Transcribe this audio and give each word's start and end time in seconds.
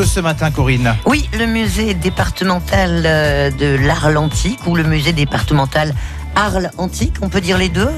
parle 0.00 0.08
ce 0.08 0.20
matin, 0.20 0.50
Corinne 0.50 0.96
Oui, 1.04 1.28
le 1.38 1.46
musée 1.46 1.92
départemental 1.92 3.02
euh, 3.04 3.50
de 3.50 3.76
l'Arles 3.86 4.16
antique 4.16 4.66
ou 4.66 4.74
le 4.74 4.82
musée 4.82 5.12
départemental 5.12 5.94
Arles 6.34 6.70
antique, 6.78 7.16
on 7.20 7.28
peut 7.28 7.42
dire 7.42 7.58
les 7.58 7.68
deux. 7.68 7.90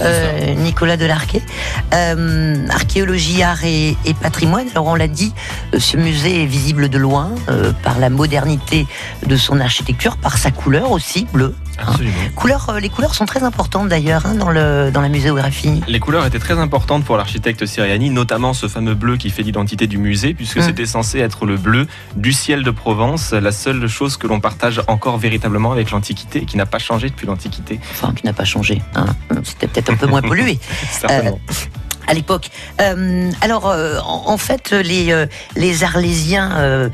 Euh, 0.00 0.54
Nicolas 0.54 0.96
Delarquet. 0.96 1.42
Euh, 1.92 2.66
archéologie, 2.68 3.44
art 3.44 3.64
et, 3.64 3.96
et, 4.04 4.14
patrimoine. 4.14 4.66
Alors 4.72 4.86
on 4.86 4.96
l'a 4.96 5.06
dit, 5.06 5.32
ce 5.78 5.96
musée 5.96 6.42
est 6.42 6.46
visible 6.46 6.88
de 6.88 6.98
loin 6.98 7.30
euh, 7.48 7.72
par 7.84 8.00
la 8.00 8.10
modernité 8.10 8.88
de 9.24 9.36
son 9.36 9.60
architecture, 9.60 10.16
par 10.16 10.38
sa 10.38 10.50
couleur 10.50 10.90
aussi 10.90 11.28
bleue. 11.32 11.54
Absolument. 11.78 12.14
Hein. 12.26 12.30
Couleur, 12.36 12.68
euh, 12.70 12.80
les 12.80 12.88
couleurs 12.88 13.14
sont 13.14 13.26
très 13.26 13.42
importantes 13.42 13.88
d'ailleurs 13.88 14.26
hein, 14.26 14.34
dans, 14.34 14.50
le, 14.50 14.90
dans 14.92 15.00
la 15.00 15.08
muséographie. 15.08 15.80
Les 15.88 16.00
couleurs 16.00 16.24
étaient 16.26 16.38
très 16.38 16.58
importantes 16.58 17.04
pour 17.04 17.16
l'architecte 17.16 17.66
Siriani, 17.66 18.10
notamment 18.10 18.54
ce 18.54 18.68
fameux 18.68 18.94
bleu 18.94 19.16
qui 19.16 19.30
fait 19.30 19.42
l'identité 19.42 19.86
du 19.86 19.98
musée, 19.98 20.34
puisque 20.34 20.58
Mm. 20.58 20.62
c'était 20.62 20.86
censé 20.86 21.18
être 21.18 21.46
le 21.46 21.56
bleu 21.56 21.86
du 22.16 22.32
ciel 22.32 22.62
de 22.62 22.70
Provence, 22.70 23.32
la 23.32 23.50
seule 23.52 23.86
chose 23.88 24.16
que 24.16 24.26
l'on 24.26 24.40
partage 24.40 24.80
encore 24.86 25.18
véritablement 25.18 25.72
avec 25.72 25.90
l'Antiquité, 25.90 26.44
qui 26.44 26.56
n'a 26.56 26.66
pas 26.66 26.78
changé 26.78 27.10
depuis 27.10 27.26
l'Antiquité. 27.26 27.80
Enfin, 27.90 28.12
qui 28.14 28.24
n'a 28.24 28.32
pas 28.32 28.44
changé. 28.44 28.80
hein. 28.94 29.06
C'était 29.42 29.66
peut-être 29.66 29.90
un 29.90 29.96
peu 29.96 30.06
moins 30.06 30.22
pollué. 30.30 30.58
Certainement. 30.90 31.40
À 32.06 32.14
l'époque. 32.14 32.50
Euh, 32.80 33.30
alors, 33.40 33.68
euh, 33.70 33.98
en, 34.04 34.36
fait, 34.36 34.70
les, 34.72 35.12
euh, 35.12 35.26
les 35.56 35.84
Arlésiens, 35.84 36.90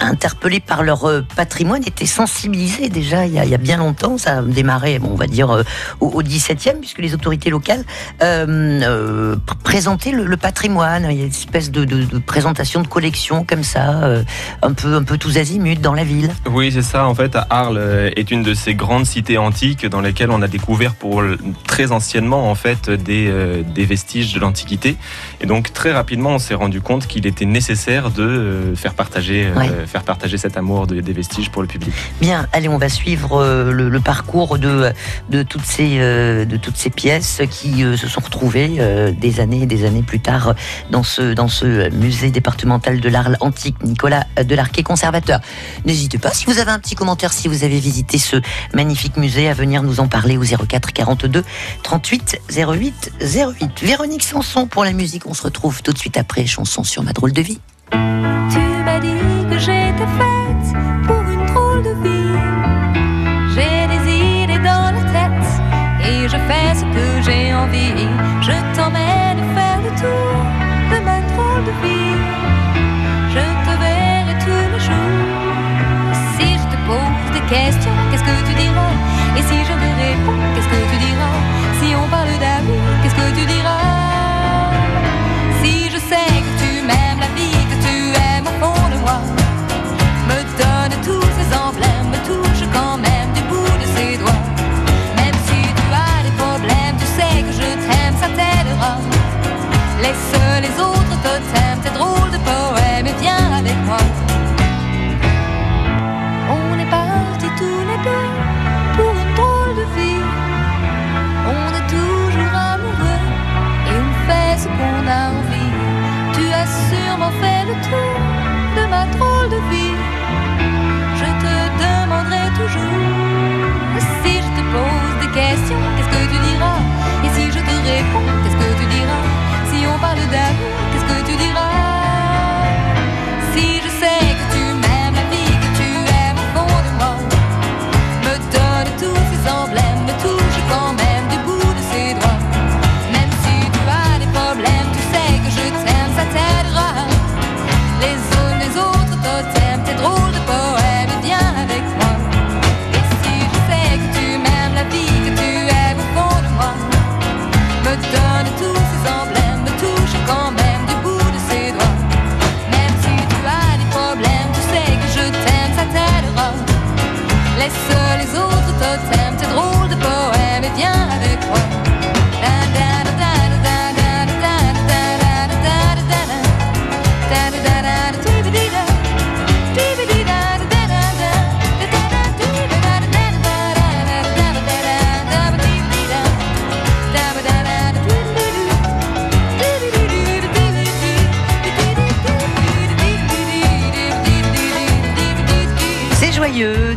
interpellés 0.00 0.60
par 0.60 0.82
leur 0.82 1.08
patrimoine, 1.34 1.82
étaient 1.86 2.06
sensibilisés 2.06 2.88
déjà 2.88 3.26
il 3.26 3.34
y 3.34 3.54
a, 3.54 3.58
bien 3.58 3.78
longtemps. 3.78 4.18
Ça 4.18 4.38
a 4.38 4.42
démarré, 4.42 4.98
bon, 4.98 5.10
on 5.12 5.16
va 5.16 5.26
dire, 5.26 5.64
au, 6.00 6.06
au 6.08 6.22
17e, 6.22 6.80
puisque 6.80 6.98
les 6.98 7.14
autorités 7.14 7.50
locales 7.50 7.84
pr- 8.20 9.38
présentaient 9.62 10.12
le, 10.12 10.36
patrimoine. 10.36 11.06
Il 11.10 11.16
y 11.16 11.20
a 11.22 11.24
une 11.24 11.30
espèce 11.30 11.70
de, 11.70 11.84
de- 11.84 12.18
présentation 12.18 12.82
de 12.82 12.88
collection 12.88 13.44
comme 13.44 13.64
ça, 13.64 14.22
un, 14.62 14.72
peu, 14.72 14.94
un 14.96 15.02
peu 15.02 15.18
tous 15.18 15.38
azimuts 15.38 15.76
dans 15.76 15.94
la 15.94 16.04
ville. 16.04 16.30
Oui, 16.50 16.70
c'est 16.72 16.82
ça. 16.82 17.06
En 17.06 17.14
fait, 17.14 17.36
Arles 17.50 17.80
est 18.16 18.30
une 18.30 18.42
de 18.42 18.54
ces 18.54 18.74
grandes 18.74 19.06
cités 19.06 19.38
antiques 19.38 19.86
dans 19.86 20.00
lesquelles 20.00 20.30
on 20.30 20.42
a 20.42 20.48
découvert 20.48 20.94
pour 20.94 21.22
très 21.66 21.92
anciennement 21.92 22.50
en 22.50 22.54
fait 22.54 22.90
des, 22.90 23.30
euh, 23.46 23.62
des 23.62 23.84
vestiges 23.84 24.32
de 24.34 24.40
l'Antiquité. 24.40 24.96
Et 25.40 25.46
donc 25.46 25.72
très 25.72 25.92
rapidement, 25.92 26.30
on 26.30 26.38
s'est 26.38 26.54
rendu 26.54 26.80
compte 26.80 27.06
qu'il 27.06 27.26
était 27.26 27.44
nécessaire 27.46 28.10
de 28.10 28.22
euh, 28.22 28.74
faire 28.76 28.94
partager, 28.94 29.46
euh, 29.46 29.54
Ouais. 29.58 29.70
faire 29.86 30.02
partager 30.02 30.36
cet 30.38 30.56
amour 30.56 30.86
de- 30.86 31.00
des 31.00 31.12
vestiges 31.12 31.50
pour 31.50 31.62
le 31.62 31.68
public. 31.68 31.92
Bien, 32.20 32.46
allez, 32.52 32.68
on 32.68 32.78
va 32.78 32.88
suivre 32.88 33.44
le, 33.70 33.88
le 33.88 34.00
parcours 34.00 34.58
de, 34.58 34.92
de, 35.30 35.42
toutes 35.42 35.64
ces, 35.64 35.98
de 35.98 36.56
toutes 36.56 36.76
ces 36.76 36.90
pièces 36.90 37.40
qui 37.50 37.82
se 37.96 38.08
sont 38.08 38.20
retrouvées 38.20 39.12
des 39.18 39.40
années 39.40 39.62
et 39.62 39.66
des 39.66 39.84
années 39.84 40.02
plus 40.02 40.20
tard 40.20 40.54
dans 40.90 41.02
ce, 41.02 41.32
dans 41.34 41.48
ce 41.48 41.88
musée 41.90 42.30
départemental 42.30 43.00
de 43.00 43.08
l'art 43.08 43.30
antique. 43.40 43.76
Nicolas 43.82 44.24
Delarquet, 44.44 44.82
conservateur. 44.82 45.40
N'hésitez 45.84 46.18
pas, 46.18 46.30
si 46.32 46.44
vous 46.46 46.58
avez 46.58 46.70
un 46.70 46.78
petit 46.78 46.94
commentaire, 46.94 47.32
si 47.32 47.48
vous 47.48 47.64
avez 47.64 47.78
visité 47.78 48.18
ce 48.18 48.36
magnifique 48.74 49.16
musée, 49.16 49.48
à 49.48 49.54
venir 49.54 49.82
nous 49.82 50.00
en 50.00 50.08
parler 50.08 50.36
au 50.36 50.42
04 50.42 50.92
42 50.92 51.44
38 51.82 52.40
08 52.50 53.12
08. 53.36 53.82
Véronique 53.82 54.22
Sanson 54.22 54.66
pour 54.66 54.82
la 54.82 54.94
musique, 54.94 55.26
on 55.26 55.34
se 55.34 55.42
retrouve 55.42 55.82
tout 55.82 55.92
de 55.92 55.98
suite 55.98 56.16
après, 56.16 56.46
chanson 56.46 56.84
sur 56.84 57.02
ma 57.02 57.12
drôle 57.12 57.32
de 57.32 57.42
vie. 57.42 57.58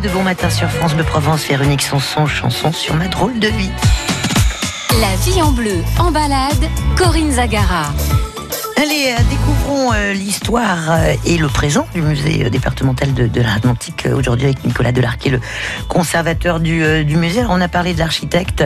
De 0.02 0.10
bon 0.10 0.24
matin 0.24 0.50
sur 0.50 0.70
France 0.70 0.94
Bleu 0.94 1.04
Provence, 1.04 1.46
Véronique 1.46 1.82
Sanson, 1.82 2.26
chanson 2.26 2.72
sur 2.72 2.96
ma 2.96 3.08
drôle 3.08 3.40
de 3.40 3.48
vie. 3.48 3.72
La 5.02 5.16
vie 5.18 5.42
en 5.42 5.52
bleu, 5.52 5.84
en 5.98 6.12
balade, 6.12 6.70
Corinne 6.96 7.32
Zagara. 7.32 7.94
Allez, 8.82 9.14
euh, 9.14 9.22
découvrons 9.30 9.92
euh, 9.92 10.14
l'histoire 10.14 10.90
euh, 10.90 11.14
et 11.26 11.38
le 11.38 11.50
présent 11.50 11.86
du 11.94 12.02
musée 12.02 12.50
départemental 12.50 13.14
de, 13.14 13.28
de 13.28 13.42
l'Atlantique 13.42 14.08
aujourd'hui 14.16 14.46
avec 14.46 14.64
Nicolas 14.64 14.94
Delarquet, 14.94 15.32
le 15.32 15.42
conservateur 15.90 16.62
du, 16.62 16.82
musée. 17.18 17.42
Alors, 17.42 17.52
on 17.52 17.60
a 17.60 17.68
parlé 17.68 17.94
de 17.94 18.00
l'architecte 18.00 18.64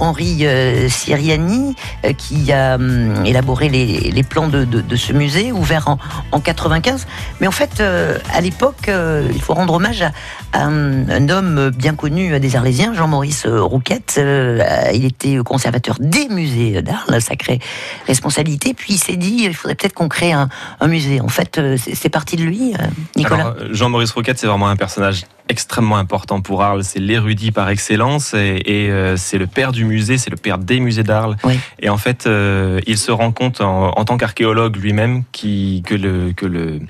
Henri 0.00 0.44
Siriani 0.90 1.74
qui 2.18 2.52
a 2.52 2.74
hum, 2.74 3.24
élaboré 3.24 3.70
les, 3.70 4.22
plans 4.22 4.48
de, 4.48 4.96
ce 4.96 5.14
musée 5.14 5.50
ouvert 5.50 5.88
en, 5.88 5.98
en 6.32 6.40
95. 6.40 7.06
Mais 7.40 7.46
en 7.46 7.52
fait, 7.52 7.80
à 7.80 8.40
l'époque, 8.42 8.90
il 8.90 9.40
faut 9.40 9.54
rendre 9.54 9.74
hommage 9.74 10.02
à, 10.02 10.12
un, 10.52 11.08
un 11.08 11.28
homme 11.30 11.70
bien 11.70 11.94
connu 11.94 12.38
des 12.38 12.56
Arlésiens, 12.56 12.92
Jean-Maurice 12.92 13.46
Rouquette. 13.46 14.20
Il 14.92 15.04
était 15.04 15.38
conservateur 15.38 15.96
des 16.00 16.28
musées 16.28 16.82
d'art, 16.82 17.06
la 17.08 17.20
sacrée 17.20 17.60
responsabilité. 18.06 18.74
Puis 18.74 18.94
il 18.94 18.98
s'est 18.98 19.16
dit, 19.16 19.37
il 19.44 19.54
faudrait 19.54 19.74
peut-être 19.74 19.94
qu'on 19.94 20.08
crée 20.08 20.32
un, 20.32 20.48
un 20.80 20.88
musée. 20.88 21.20
En 21.20 21.28
fait, 21.28 21.58
euh, 21.58 21.76
c'est 21.76 22.08
parti 22.08 22.36
de 22.36 22.42
lui, 22.42 22.74
euh, 22.74 22.86
Nicolas. 23.16 23.54
Euh, 23.60 23.68
Jean-Maurice 23.72 24.12
Roquette, 24.12 24.38
c'est 24.38 24.46
vraiment 24.46 24.68
un 24.68 24.76
personnage 24.76 25.24
extrêmement 25.48 25.96
important 25.96 26.40
pour 26.40 26.62
Arles. 26.62 26.84
C'est 26.84 26.98
l'érudit 26.98 27.52
par 27.52 27.68
excellence 27.70 28.34
et, 28.34 28.62
et, 28.66 28.90
euh, 28.90 29.16
c'est 29.16 29.38
le 29.38 29.46
père 29.46 29.72
du 29.72 29.84
musée, 29.84 30.18
c'est 30.18 30.30
le 30.30 30.36
père 30.36 30.58
des 30.58 30.78
musées 30.80 31.02
d'Arles. 31.02 31.36
Oui. 31.44 31.58
Et 31.80 31.88
en 31.88 31.96
fait, 31.96 32.26
euh, 32.26 32.80
il 32.86 32.98
se 32.98 33.10
rend 33.10 33.32
compte 33.32 33.60
en, 33.60 33.90
en 33.96 34.04
tant 34.04 34.16
qu'archéologue 34.16 34.76
lui-même 34.76 35.24
qui, 35.32 35.82
que 35.86 35.94
le 35.94 36.32
que 36.32 36.46
le 36.46 36.80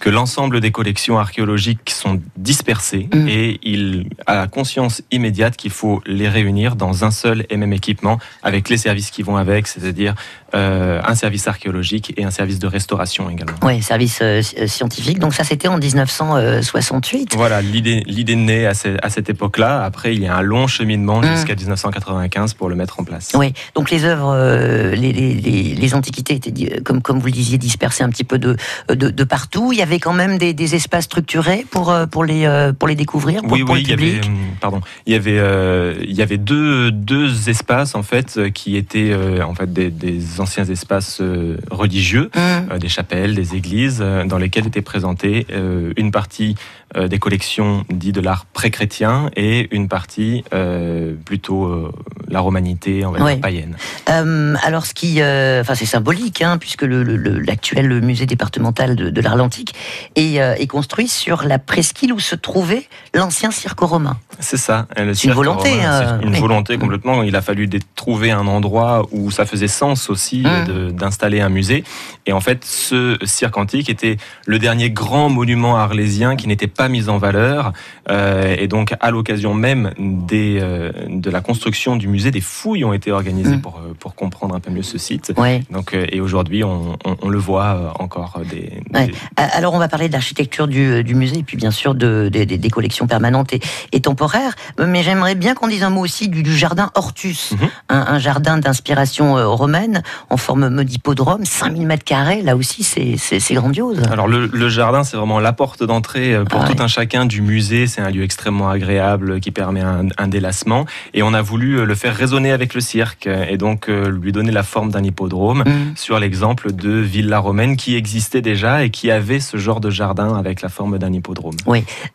que 0.00 0.10
l'ensemble 0.10 0.60
des 0.60 0.70
collections 0.70 1.18
archéologiques 1.18 1.90
sont 1.90 2.20
dispersées 2.36 3.08
Mm. 3.12 3.28
et 3.28 3.58
il 3.62 4.08
a 4.26 4.46
conscience 4.46 5.02
immédiate 5.10 5.56
qu'il 5.56 5.70
faut 5.70 6.02
les 6.06 6.28
réunir 6.28 6.76
dans 6.76 7.04
un 7.04 7.10
seul 7.10 7.46
et 7.50 7.56
même 7.56 7.72
équipement 7.72 8.18
avec 8.42 8.68
les 8.68 8.76
services 8.76 9.10
qui 9.10 9.22
vont 9.22 9.36
avec, 9.36 9.66
c'est-à-dire 9.66 10.14
euh, 10.54 11.00
un 11.04 11.14
service 11.14 11.48
archéologique 11.48 12.14
et 12.16 12.24
un 12.24 12.30
service 12.30 12.58
de 12.58 12.66
restauration 12.66 13.28
également. 13.30 13.56
Oui, 13.62 13.82
service 13.82 14.20
euh, 14.22 14.40
sci- 14.42 14.68
scientifique. 14.68 15.18
Donc 15.18 15.34
ça, 15.34 15.44
c'était 15.44 15.68
en 15.68 15.78
1968. 15.78 17.34
Voilà, 17.36 17.60
l'idée, 17.62 18.36
naît 18.36 18.66
à, 18.66 18.74
ce- 18.74 18.96
à 19.02 19.10
cette 19.10 19.28
époque-là. 19.30 19.82
Après, 19.84 20.14
il 20.14 20.22
y 20.22 20.26
a 20.26 20.36
un 20.36 20.42
long 20.42 20.66
cheminement 20.66 21.20
Mm. 21.20 21.26
jusqu'à 21.36 21.54
1995 21.54 22.54
pour 22.54 22.68
le 22.68 22.74
mettre 22.76 23.00
en 23.00 23.04
place. 23.04 23.32
Oui, 23.34 23.52
donc 23.74 23.90
les 23.90 24.04
œuvres, 24.04 24.32
euh, 24.34 24.94
les, 24.94 25.12
les, 25.12 25.34
les, 25.34 25.74
les 25.74 25.94
antiquités 25.94 26.34
étaient, 26.34 26.80
comme, 26.82 27.00
comme 27.02 27.18
vous 27.18 27.26
le 27.26 27.32
disiez, 27.32 27.58
dispersées 27.58 28.04
un 28.04 28.10
petit 28.10 28.24
peu 28.24 28.38
de, 28.38 28.56
de, 28.88 29.10
de 29.10 29.24
partout. 29.24 29.72
Il 29.72 29.78
y 29.78 29.82
avait 29.86 29.98
quand 30.00 30.12
même 30.12 30.36
des, 30.38 30.52
des 30.52 30.74
espaces 30.74 31.04
structurés 31.04 31.64
pour, 31.70 31.90
euh, 31.90 32.06
pour, 32.06 32.24
les, 32.24 32.44
euh, 32.46 32.72
pour 32.72 32.88
les 32.88 32.94
découvrir, 32.94 33.42
pour, 33.42 33.52
Oui, 33.52 33.60
pour 33.64 33.74
oui, 33.74 33.80
le 33.82 33.86
il 33.86 33.90
y 33.90 33.92
avait, 33.92 34.20
public. 34.20 34.26
hum, 34.26 34.36
pardon, 34.60 34.80
il 35.06 35.12
y 35.12 35.16
avait, 35.16 35.38
euh, 35.38 35.94
il 36.02 36.12
y 36.14 36.22
avait 36.22 36.38
deux, 36.38 36.90
deux 36.90 37.48
espaces 37.48 37.94
en 37.94 38.02
fait 38.02 38.36
euh, 38.36 38.50
qui 38.50 38.76
étaient 38.76 39.10
euh, 39.12 39.42
en 39.44 39.54
fait 39.54 39.72
des, 39.72 39.90
des 39.90 40.40
anciens 40.40 40.64
espaces 40.64 41.20
euh, 41.20 41.56
religieux, 41.70 42.30
Hum, 42.36 42.68
euh, 42.72 42.78
des 42.78 42.88
chapelles, 42.88 43.34
des 43.34 43.54
églises, 43.54 43.98
euh, 44.00 44.24
dans 44.24 44.38
lesquelles 44.38 44.66
étaient 44.66 44.82
présentées 44.82 45.46
euh, 45.52 45.92
une 45.96 46.10
partie 46.10 46.54
euh, 46.56 46.85
des 46.94 47.18
collections 47.18 47.84
dites 47.90 48.14
de 48.14 48.20
l'art 48.20 48.46
pré-chrétien 48.52 49.30
et 49.36 49.68
une 49.74 49.88
partie 49.88 50.44
euh, 50.54 51.14
plutôt 51.24 51.64
euh, 51.64 51.92
la 52.28 52.40
romanité, 52.40 53.04
on 53.04 53.10
va 53.10 53.36
païenne. 53.36 53.76
Euh, 54.08 54.54
alors, 54.62 54.86
ce 54.86 54.94
qui, 54.94 55.20
euh, 55.20 55.60
enfin, 55.60 55.74
c'est 55.74 55.84
symbolique, 55.86 56.42
hein, 56.42 56.58
puisque 56.58 56.82
le- 56.82 57.02
le- 57.02 57.16
le- 57.16 57.38
l'actuel 57.40 58.00
musée 58.02 58.26
départemental 58.26 58.96
de, 58.96 59.10
de 59.10 59.20
l'art 59.20 59.40
antique 59.42 59.74
est, 60.14 60.40
euh, 60.40 60.54
est 60.54 60.66
construit 60.66 61.08
sur 61.08 61.42
la 61.44 61.58
presqu'île 61.58 62.12
où 62.12 62.18
se 62.20 62.34
trouvait 62.34 62.86
l'ancien 63.14 63.50
cirque 63.50 63.80
romain. 63.80 64.16
C'est 64.38 64.56
ça. 64.56 64.86
C'est 64.96 65.24
une 65.24 65.32
volonté, 65.32 65.70
romain, 65.70 66.02
euh, 66.02 66.20
une 66.20 66.36
volonté 66.36 66.78
complètement. 66.78 67.22
Il 67.22 67.36
a 67.36 67.42
fallu 67.42 67.68
trouver 67.94 68.30
un 68.30 68.46
endroit 68.46 69.06
où 69.10 69.30
ça 69.30 69.44
faisait 69.46 69.68
sens 69.68 70.08
aussi 70.10 70.40
Mm. 70.42 70.46
euh, 70.68 70.90
d'installer 70.92 71.40
un 71.40 71.48
musée. 71.48 71.84
Et 72.26 72.32
en 72.32 72.40
fait, 72.40 72.64
ce 72.64 73.16
cirque 73.24 73.56
antique 73.56 73.88
était 73.90 74.16
le 74.46 74.58
dernier 74.58 74.90
grand 74.90 75.28
monument 75.28 75.76
arlésien 75.76 76.36
qui 76.36 76.46
n'était 76.48 76.66
pas 76.66 76.85
mis 76.88 77.08
en 77.08 77.18
valeur. 77.18 77.72
Euh, 78.10 78.54
et 78.58 78.68
donc, 78.68 78.94
à 79.00 79.10
l'occasion 79.10 79.54
même 79.54 79.92
des, 79.98 80.58
euh, 80.60 80.92
de 81.08 81.30
la 81.30 81.40
construction 81.40 81.96
du 81.96 82.08
musée, 82.08 82.30
des 82.30 82.40
fouilles 82.40 82.84
ont 82.84 82.92
été 82.92 83.10
organisées 83.12 83.56
Mm. 83.56 83.60
pour, 83.60 83.76
euh, 83.78 83.94
pour 83.98 84.14
comprendre 84.14 84.54
un 84.54 84.60
peu 84.60 84.70
mieux 84.70 84.82
ce 84.82 84.98
site. 84.98 85.32
Ouais. 85.36 85.62
Donc, 85.70 85.94
et 85.94 86.20
aujourd'hui, 86.20 86.64
on, 86.64 86.96
on- 87.04 87.16
on 87.22 87.28
le 87.28 87.38
voit 87.38 87.94
encore. 87.98 88.40
Des, 88.50 88.80
Ouais. 88.94 89.06
des- 89.08 89.14
Alors, 89.36 89.74
on 89.74 89.78
va 89.78 89.88
parler 89.88 90.08
de 90.08 90.12
l'architecture 90.12 90.68
du, 90.68 91.02
du 91.04 91.14
musée, 91.14 91.38
et 91.38 91.42
puis 91.42 91.56
bien 91.56 91.70
sûr 91.70 91.94
de, 91.94 92.28
des- 92.32 92.46
des- 92.46 92.58
des 92.58 92.70
collections 92.70 93.06
permanentes 93.06 93.52
et, 93.52 93.60
et 93.92 94.00
temporaires. 94.00 94.54
Mais 94.84 95.02
j'aimerais 95.02 95.34
bien 95.34 95.54
qu'on 95.54 95.68
dise 95.68 95.82
un 95.82 95.90
mot 95.90 96.02
aussi 96.02 96.28
du, 96.28 96.42
du 96.42 96.56
jardin 96.56 96.90
Hortus, 96.94 97.52
Mhm. 97.52 97.68
un, 97.90 97.98
un 98.14 98.18
jardin 98.18 98.58
d'inspiration 98.58 99.34
romaine 99.56 100.02
en 100.30 100.36
forme 100.36 100.84
d'hippodrome, 100.84 101.44
5000 101.44 101.86
mètres 101.86 102.04
carrés. 102.04 102.42
Là 102.42 102.56
aussi, 102.56 102.82
c'est 102.84 103.54
grandiose. 103.54 104.02
Alors 104.10 104.28
le, 104.28 104.46
le 104.46 104.68
jardin, 104.68 105.04
c'est 105.04 105.16
vraiment 105.16 105.40
la 105.40 105.52
porte 105.52 105.82
d'entrée 105.82 106.34
euh, 106.34 106.44
pour 106.66 106.76
tout 106.76 106.82
un 106.82 106.88
chacun 106.88 107.24
du 107.26 107.42
musée. 107.42 107.86
C'est 107.86 108.00
un 108.00 108.10
lieu 108.10 108.22
extrêmement 108.22 108.68
agréable 108.70 109.40
qui 109.40 109.50
permet 109.50 109.80
un, 109.80 110.08
un 110.18 110.28
délassement. 110.28 110.84
Et 111.14 111.22
on 111.22 111.32
a 111.34 111.42
voulu 111.42 111.78
euh, 111.78 111.84
le 111.84 111.94
faire 111.94 112.14
résonner 112.14 112.50
avec 112.52 112.74
le 112.74 112.80
cirque 112.80 113.26
et 113.26 113.56
donc 113.56 113.88
euh, 113.88 114.10
lui 114.10 114.32
donner 114.32 114.52
la 114.52 114.62
forme 114.62 114.90
d'un 114.90 115.02
hippodrome 115.04 115.64
Mm. 115.66 115.96
sur 115.96 116.18
l'exemple 116.18 116.72
de 116.72 116.90
Villa 116.90 117.38
Romaine 117.38 117.76
qui 117.76 117.96
existait 117.96 118.42
déjà 118.42 118.84
et 118.84 118.90
qui 118.90 119.10
avait 119.10 119.40
ce 119.40 119.56
genre 119.56 119.80
de 119.80 119.90
jardin 119.90 120.34
avec 120.36 120.60
la 120.62 120.68
forme 120.68 120.98
d'un 120.98 121.12
hippodrome. 121.12 121.56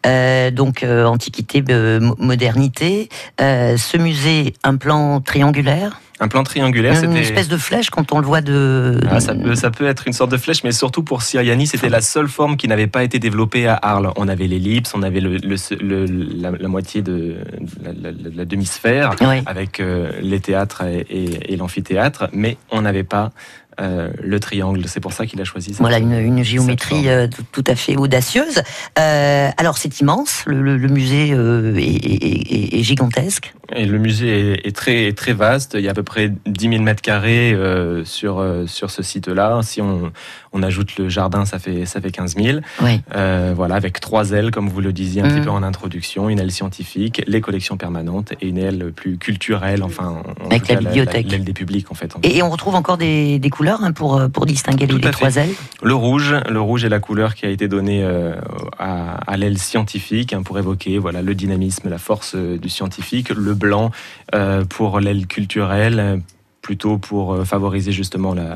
Euh, 0.06 0.52
donc, 0.52 0.84
euh, 0.84 1.06
antiquité, 1.06 1.64
euh, 1.70 2.00
mo- 2.00 2.16
modernité. 2.18 3.10
Ce 3.40 3.98
musée, 3.98 4.54
un 4.64 4.76
plan 4.78 5.22
triangulaire, 5.22 6.00
Un 6.24 6.28
plan 6.28 6.44
triangulaire, 6.44 6.94
une 6.94 7.00
c'était... 7.00 7.20
espèce 7.22 7.48
de 7.48 7.58
flèche 7.58 7.90
quand 7.90 8.14
on 8.14 8.20
le 8.20 8.28
voit 8.28 8.42
de. 8.42 9.00
Ah, 9.10 9.20
ça, 9.20 9.34
peut, 9.34 9.56
ça 9.56 9.72
peut 9.72 9.88
être 9.88 10.06
une 10.06 10.14
sorte 10.14 10.32
de 10.32 10.38
flèche, 10.38 10.64
mais 10.64 10.72
surtout 10.72 11.02
pour 11.02 11.24
Siriani, 11.24 11.66
c'était 11.66 11.90
la 11.90 12.00
seule 12.00 12.28
forme 12.28 12.58
qui 12.58 12.68
n'avait 12.68 12.86
pas 12.86 13.04
été 13.04 13.18
développée 13.18 13.66
à 13.68 13.74
Arles. 13.82 14.12
On 14.16 14.28
avait 14.28 14.46
l'ellipse, 14.46 14.94
on 14.94 15.02
avait 15.02 15.20
le, 15.20 15.38
le- 15.38 15.56
le- 15.82 16.06
la, 16.40 16.52
la 16.52 16.68
moitié 16.68 17.02
de 17.02 17.38
la, 17.84 17.92
la- 17.92 18.12
la- 18.12 18.30
la 18.36 18.46
demi-sphère, 18.46 19.16
avec 19.48 19.80
euh, 19.80 20.12
les 20.22 20.40
théâtres 20.40 20.84
et, 20.84 21.08
et- 21.10 21.54
et 21.54 21.58
l'amphithéâtre, 21.58 22.30
mais 22.34 22.58
on 22.70 22.82
n'avait 22.84 23.04
pas 23.04 23.32
euh, 23.82 24.10
le 24.22 24.40
triangle. 24.40 24.84
C'est 24.88 25.00
pour 25.00 25.14
ça 25.14 25.26
qu'il 25.26 25.42
a 25.42 25.44
choisi. 25.44 25.72
cette- 25.72 25.80
Voilà 25.80 25.98
une, 26.00 26.44
géométrie 26.44 27.10
euh, 27.10 27.28
tout, 27.28 27.44
tout 27.52 27.64
à 27.68 27.76
fait 27.76 27.96
audacieuse. 27.98 28.62
Euh, 29.00 29.50
alors 29.58 29.78
c'est 29.78 30.00
immense, 30.00 30.44
le, 30.46 30.62
le- 30.62 30.78
le 30.78 30.88
musée 30.88 31.32
euh, 31.34 31.76
est, 31.76 31.82
est- 31.82 32.54
est- 32.54 32.80
est 32.80 32.84
gigantesque. 32.84 33.54
Et 33.74 33.86
le 33.86 33.98
musée 34.00 34.52
est, 34.54 34.68
est 34.68 34.76
très, 34.76 35.14
très 35.14 35.32
vaste. 35.34 35.76
Il 35.80 35.82
y 35.82 35.88
a 35.88 35.92
à 35.92 35.94
peu 35.94 36.04
près 36.04 36.32
10 36.46 36.70
000 36.70 36.84
mètres 36.84 37.02
carrés 37.02 37.56
sur, 38.04 38.40
euh, 38.40 38.68
sur 38.68 38.92
ce 38.92 39.02
site-là. 39.02 39.62
Si 39.64 39.82
on, 39.82 40.12
on 40.52 40.62
ajoute 40.62 40.98
le 40.98 41.08
jardin, 41.08 41.46
ça 41.46 41.58
fait, 41.58 41.86
ça 41.86 42.02
fait 42.02 42.12
15 42.12 42.36
000. 42.36 42.60
Oui. 42.82 43.02
Euh, 43.16 43.54
voilà, 43.56 43.76
avec 43.76 44.02
trois 44.02 44.32
ailes, 44.32 44.52
comme 44.52 44.68
vous 44.68 44.82
le 44.82 44.92
disiez 44.92 45.22
un 45.22 45.30
petit 45.30 45.40
peu 45.40 45.50
en 45.50 45.64
introduction, 45.64 46.28
une 46.28 46.40
aile 46.40 46.52
scientifique, 46.52 47.22
les 47.28 47.40
collections 47.40 47.78
permanentes 47.78 48.34
et 48.42 48.48
une 48.48 48.58
aile 48.58 48.92
plus 48.94 49.18
culturelle, 49.18 49.84
enfin, 49.84 50.22
en 50.42 50.46
Avec 50.48 50.68
la 50.68 50.76
bibliothèque. 50.76 51.32
l'aile 51.32 51.46
des 51.46 51.54
publics 51.54 51.88
en 51.92 51.96
fait. 51.96 52.12
Et, 52.24 52.38
et 52.40 52.44
on 52.44 52.50
retrouve 52.50 52.76
encore 52.76 52.98
des, 52.98 53.40
des 53.40 53.50
couleurs 53.50 53.71
hein, 53.82 53.92
pour, 53.92 54.18
euh, 54.18 54.28
pour 54.28 54.46
distinguer 54.46 54.86
les, 54.86 55.12
trois 55.12 55.36
ailes. 55.38 55.54
Le 55.82 55.94
rouge, 55.94 56.36
le 56.50 56.62
rouge 56.62 56.84
est 56.84 56.90
la 56.90 57.00
couleur 57.00 57.36
qui 57.36 57.46
a 57.46 57.50
été 57.50 57.68
donnée 57.68 58.04
euh, 58.04 58.34
à, 58.78 59.16
à 59.32 59.38
l'aile 59.38 59.58
scientifique 59.58 60.34
hein, 60.34 60.44
pour 60.44 60.60
évoquer 60.60 60.98
voilà 60.98 61.22
le 61.22 61.36
dynamisme, 61.36 61.90
la 61.90 61.98
force 61.98 62.36
euh, 62.36 62.58
du 62.58 62.70
scientifique. 62.70 63.30
Le 63.30 63.54
blanc 63.54 63.92
euh, 64.36 64.66
pour 64.66 65.00
l'aile 65.00 65.28
culturelle. 65.28 66.22
Plutôt 66.62 67.00
pour 67.00 67.44
favoriser 67.44 67.92
justement 67.92 68.36
la, 68.36 68.56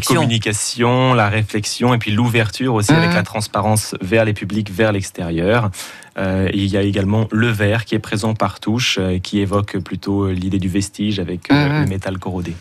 communication, 0.00 1.12
la 1.12 1.28
réflexion 1.28 1.92
et 1.92 1.98
puis 1.98 2.10
l'ouverture 2.10 2.72
aussi 2.72 2.92
avec 2.92 3.12
la 3.12 3.22
transparence 3.22 3.94
vers 4.00 4.24
les 4.24 4.32
publics, 4.32 4.70
vers 4.72 4.90
l'extérieur. 4.90 5.70
Euh, 6.20 6.50
il 6.52 6.66
y 6.66 6.76
a 6.76 6.82
également 6.82 7.26
le 7.32 7.48
vert 7.48 7.84
qui 7.86 7.94
est 7.94 7.98
présent 7.98 8.34
par 8.34 8.60
touche, 8.60 8.98
euh, 9.00 9.18
qui 9.18 9.40
évoque 9.40 9.78
plutôt 9.78 10.24
euh, 10.24 10.32
l'idée 10.32 10.58
du 10.58 10.68
vestige 10.68 11.18
avec 11.18 11.50
euh, 11.50 11.68
Mhm. 11.68 11.80
le 11.82 11.86
métal 11.88 12.18
corrodé. 12.18 12.54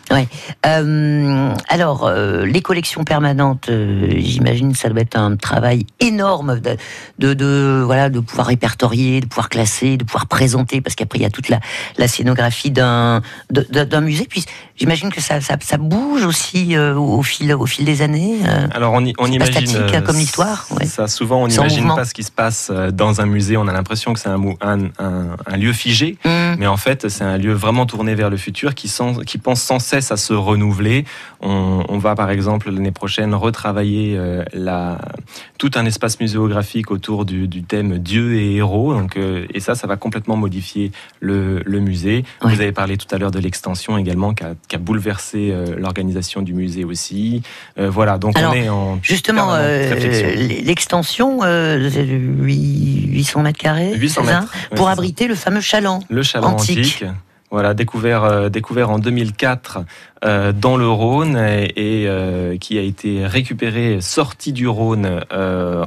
Alors, 1.67 2.09
les 2.11 2.61
collections 2.61 3.03
permanentes, 3.03 3.69
j'imagine, 4.17 4.73
ça 4.75 4.89
doit 4.89 5.01
être 5.01 5.17
un 5.17 5.35
travail 5.35 5.85
énorme 5.99 6.59
de, 6.59 6.77
de, 7.19 7.33
de, 7.33 7.81
voilà, 7.85 8.09
de 8.09 8.19
pouvoir 8.19 8.47
répertorier, 8.47 9.19
de 9.21 9.25
pouvoir 9.25 9.49
classer, 9.49 9.97
de 9.97 10.03
pouvoir 10.03 10.27
présenter, 10.27 10.81
parce 10.81 10.95
qu'après 10.95 11.19
il 11.19 11.23
y 11.23 11.25
a 11.25 11.29
toute 11.29 11.49
la, 11.49 11.59
la 11.97 12.07
scénographie 12.07 12.71
d'un 12.71 13.21
musée. 14.01 14.25
Puis 14.29 14.45
j'imagine 14.75 15.11
que 15.11 15.21
ça, 15.21 15.41
ça, 15.41 15.55
ça 15.59 15.77
bouge 15.77 16.23
aussi 16.25 16.77
au 16.77 17.21
fil 17.23 17.53
au 17.53 17.65
fil 17.65 17.85
des 17.85 18.01
années. 18.01 18.37
Alors 18.71 18.93
on, 18.93 18.97
on 18.97 19.03
C'est 19.05 19.13
pas 19.13 19.27
imagine 19.27 19.67
statique, 19.67 19.95
euh, 19.95 20.01
comme 20.01 20.17
l'histoire, 20.17 20.67
ouais. 20.71 20.85
Ça 20.85 21.07
souvent 21.07 21.43
on 21.43 21.47
n'imagine 21.47 21.87
pas 21.87 22.05
ce 22.05 22.13
qui 22.13 22.23
se 22.23 22.31
passe 22.31 22.71
dans 22.93 23.21
un 23.21 23.25
musée. 23.25 23.48
On 23.57 23.67
a 23.67 23.73
l'impression 23.73 24.13
que 24.13 24.19
c'est 24.19 24.29
un, 24.29 24.37
mou- 24.37 24.57
un, 24.61 24.85
un- 24.99 25.35
un 25.45 25.57
lieu 25.57 25.73
figé, 25.73 26.17
Hum, 26.25 26.55
mais 26.59 26.67
en 26.67 26.77
fait 26.77 27.09
c'est 27.09 27.23
un 27.23 27.37
lieu 27.37 27.53
vraiment 27.53 27.85
tourné 27.85 28.15
vers 28.15 28.29
le 28.29 28.37
futur 28.37 28.73
qui, 28.75 28.87
pense 29.41 29.61
sans 29.61 29.79
cesse 29.79 30.11
à 30.11 30.17
se 30.17 30.33
renouveler. 30.33 31.05
On, 31.41 31.83
on 31.87 31.97
va 31.97 32.15
par 32.15 32.29
exemple 32.29 32.69
l'année 32.71 32.91
prochaine 32.91 33.33
retravailler 33.33 34.15
euh, 34.17 34.43
la, 34.53 34.97
tout 35.57 35.71
un 35.75 35.85
espace 35.85 36.19
muséographique 36.19 36.91
autour 36.91 37.25
du, 37.25 37.47
du 37.47 37.63
thème 37.63 37.97
Dieu 37.99 38.35
et 38.35 38.55
héros. 38.55 38.93
Donc, 38.93 39.15
euh, 39.15 39.45
et 39.53 39.59
ça, 39.59 39.75
ça 39.75 39.87
va 39.87 39.95
complètement 39.95 40.35
modifier 40.35 40.91
le, 41.19 41.61
le 41.65 41.79
musée. 41.79 42.23
Vous 42.41 42.61
avez 42.61 42.71
parlé 42.71 42.97
tout 42.97 43.07
à 43.13 43.17
l'heure 43.17 43.31
de 43.31 43.39
l'extension 43.39 43.97
également 43.97 44.33
qui 44.33 44.43
a, 44.43 44.53
qui 44.67 44.75
a 44.75 44.79
bouleversé 44.79 45.51
euh, 45.51 45.75
l'organisation 45.77 46.41
du 46.41 46.53
musée 46.53 46.83
aussi. 46.83 47.41
Voilà, 47.77 48.17
donc 48.17 48.37
Alors, 48.37 48.51
on 48.51 48.55
est 48.55 48.69
en 48.69 48.99
Justement, 49.01 49.55
l'extension, 50.35 51.39
800 53.29 53.41
mètres 53.43 53.59
carrés, 53.59 53.93
800 53.95 54.21
c'est 54.23 54.31
ça 54.31 54.39
mètres. 54.41 54.53
ouais, 54.71 54.77
pour 54.77 54.85
ça. 54.87 54.91
abriter 54.93 55.27
le 55.27 55.35
fameux 55.35 55.61
chaland. 55.61 55.99
Le 56.09 56.23
chaland 56.23 56.53
antique. 56.53 56.79
antique. 56.79 57.05
Voilà, 57.51 57.73
découvert, 57.73 58.25
euh, 58.25 58.49
découvert 58.49 58.91
en 58.91 58.99
2004 58.99 59.79
euh, 60.23 60.51
dans 60.51 60.77
le 60.77 60.87
Rhône 60.87 61.35
et, 61.35 62.03
et, 62.03 62.07
euh, 62.07 62.57
qui 62.57 62.77
a 62.77 62.81
été 62.83 63.25
récupéré, 63.25 64.01
sorti 64.01 64.53
du 64.53 64.67
Rhône 64.67 65.21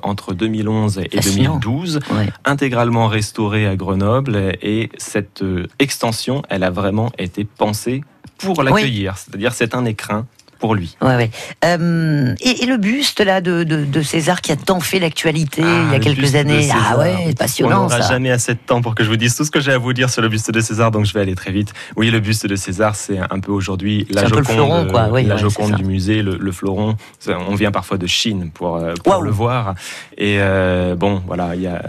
entre 0.02 0.34
2011 0.34 0.98
et 0.98 1.08
Fascinant. 1.22 1.58
2012, 1.60 2.00
Ouais. 2.10 2.26
intégralement 2.44 3.06
restauré 3.06 3.68
à 3.68 3.76
Grenoble. 3.76 4.56
Et 4.60 4.90
cette 4.98 5.44
extension, 5.78 6.42
elle 6.48 6.64
a 6.64 6.70
vraiment 6.70 7.12
été 7.16 7.44
pensée 7.44 8.02
pour 8.38 8.64
l'accueillir. 8.64 9.16
C'est-à-dire, 9.16 9.52
c'est 9.52 9.76
un 9.76 9.84
écrin 9.84 10.26
pour 10.62 10.76
lui. 10.76 10.96
Ouais, 11.02 11.16
ouais. 11.16 11.30
Euh, 11.64 12.34
et, 12.40 12.62
et 12.62 12.66
le 12.66 12.76
buste 12.76 13.18
là 13.20 13.40
de, 13.40 13.64
de, 13.64 13.84
de 13.84 14.02
César 14.02 14.40
qui 14.40 14.52
a 14.52 14.56
tant 14.56 14.78
fait 14.78 15.00
l'actualité 15.00 15.60
Ah, 15.64 15.82
il 15.88 15.92
y 15.92 15.96
a 15.96 15.98
quelques 15.98 16.36
années. 16.36 16.68
Ah 16.72 16.96
ouais, 16.98 17.16
On 17.26 17.32
passionnant 17.32 17.82
n'aura 17.82 18.00
ça. 18.00 18.08
jamais 18.12 18.30
assez 18.30 18.54
de 18.54 18.60
temps 18.64 18.80
pour 18.80 18.94
que 18.94 19.02
je 19.02 19.08
vous 19.08 19.16
dise 19.16 19.34
tout 19.34 19.44
ce 19.44 19.50
que 19.50 19.58
j'ai 19.58 19.72
à 19.72 19.78
vous 19.78 19.92
dire 19.92 20.08
sur 20.08 20.22
le 20.22 20.28
buste 20.28 20.52
de 20.52 20.60
César, 20.60 20.92
donc 20.92 21.04
je 21.04 21.12
vais 21.14 21.20
aller 21.20 21.34
très 21.34 21.50
vite. 21.50 21.72
Oui, 21.96 22.12
le 22.12 22.20
buste 22.20 22.46
de 22.46 22.54
César, 22.54 22.94
c'est 22.94 23.18
un 23.18 23.40
peu 23.40 23.50
aujourd'hui 23.50 24.06
la 24.10 24.24
Joconde, 24.28 24.44
fleuron, 24.46 24.86
quoi. 24.86 25.08
Oui, 25.10 25.24
la 25.24 25.34
ouais, 25.34 25.40
Joconde 25.40 25.66
c'est 25.66 25.72
ça. 25.72 25.78
du 25.78 25.84
musée, 25.84 26.22
le, 26.22 26.36
le 26.38 26.52
fleuron. 26.52 26.96
C'est- 27.18 27.34
On 27.34 27.56
vient 27.56 27.72
parfois 27.72 27.98
de 27.98 28.06
Chine 28.06 28.50
pour, 28.54 28.76
euh, 28.76 28.94
pour 29.02 29.20
le 29.20 29.30
voir. 29.32 29.74
Et 30.16 30.36
euh, 30.38 30.94
bon, 30.94 31.22
voilà, 31.26 31.56
il 31.56 31.62
y 31.62 31.66
a. 31.66 31.82